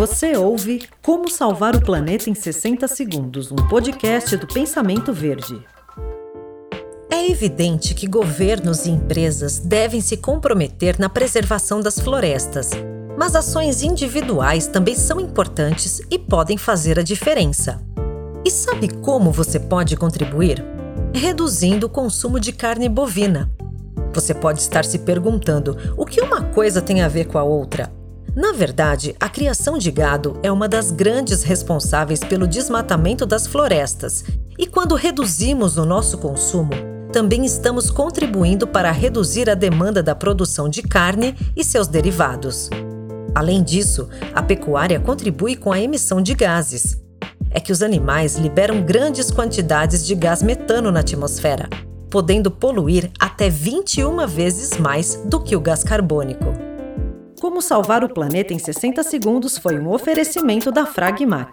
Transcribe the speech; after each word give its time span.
Você 0.00 0.34
ouve 0.34 0.88
Como 1.02 1.28
Salvar 1.28 1.76
o 1.76 1.80
Planeta 1.82 2.30
em 2.30 2.34
60 2.34 2.88
Segundos, 2.88 3.52
um 3.52 3.56
podcast 3.68 4.34
do 4.34 4.46
Pensamento 4.46 5.12
Verde. 5.12 5.62
É 7.10 7.30
evidente 7.30 7.94
que 7.94 8.06
governos 8.06 8.86
e 8.86 8.90
empresas 8.90 9.58
devem 9.58 10.00
se 10.00 10.16
comprometer 10.16 10.98
na 10.98 11.10
preservação 11.10 11.82
das 11.82 12.00
florestas, 12.00 12.70
mas 13.18 13.36
ações 13.36 13.82
individuais 13.82 14.66
também 14.66 14.94
são 14.94 15.20
importantes 15.20 16.00
e 16.10 16.18
podem 16.18 16.56
fazer 16.56 16.98
a 16.98 17.02
diferença. 17.02 17.78
E 18.42 18.50
sabe 18.50 18.88
como 19.02 19.30
você 19.30 19.60
pode 19.60 19.98
contribuir? 19.98 20.64
Reduzindo 21.12 21.88
o 21.88 21.90
consumo 21.90 22.40
de 22.40 22.52
carne 22.54 22.88
bovina. 22.88 23.52
Você 24.14 24.32
pode 24.32 24.62
estar 24.62 24.86
se 24.86 25.00
perguntando 25.00 25.76
o 25.94 26.06
que 26.06 26.22
uma 26.22 26.42
coisa 26.42 26.80
tem 26.80 27.02
a 27.02 27.08
ver 27.08 27.26
com 27.26 27.36
a 27.36 27.42
outra. 27.42 27.99
Na 28.34 28.52
verdade, 28.52 29.16
a 29.18 29.28
criação 29.28 29.76
de 29.76 29.90
gado 29.90 30.38
é 30.42 30.52
uma 30.52 30.68
das 30.68 30.92
grandes 30.92 31.42
responsáveis 31.42 32.20
pelo 32.20 32.46
desmatamento 32.46 33.26
das 33.26 33.46
florestas, 33.46 34.24
e 34.56 34.66
quando 34.66 34.94
reduzimos 34.94 35.76
o 35.76 35.84
nosso 35.84 36.16
consumo, 36.18 36.70
também 37.12 37.44
estamos 37.44 37.90
contribuindo 37.90 38.68
para 38.68 38.92
reduzir 38.92 39.50
a 39.50 39.54
demanda 39.54 40.00
da 40.00 40.14
produção 40.14 40.68
de 40.68 40.80
carne 40.80 41.34
e 41.56 41.64
seus 41.64 41.88
derivados. 41.88 42.70
Além 43.34 43.64
disso, 43.64 44.08
a 44.32 44.42
pecuária 44.42 45.00
contribui 45.00 45.56
com 45.56 45.72
a 45.72 45.80
emissão 45.80 46.22
de 46.22 46.34
gases. 46.34 46.98
É 47.50 47.58
que 47.58 47.72
os 47.72 47.82
animais 47.82 48.36
liberam 48.36 48.80
grandes 48.82 49.30
quantidades 49.30 50.06
de 50.06 50.14
gás 50.14 50.40
metano 50.40 50.92
na 50.92 51.00
atmosfera, 51.00 51.68
podendo 52.08 52.48
poluir 52.48 53.10
até 53.18 53.50
21 53.50 54.24
vezes 54.28 54.76
mais 54.78 55.16
do 55.24 55.40
que 55.40 55.56
o 55.56 55.60
gás 55.60 55.82
carbônico. 55.82 56.69
Como 57.50 57.60
salvar 57.60 58.04
o 58.04 58.08
planeta 58.08 58.54
em 58.54 58.60
60 58.60 59.02
segundos 59.02 59.58
foi 59.58 59.76
um 59.76 59.88
oferecimento 59.88 60.70
da 60.70 60.86
Fragmac. 60.86 61.50